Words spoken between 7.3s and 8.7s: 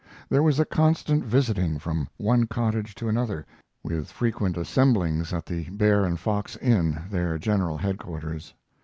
general headquarters.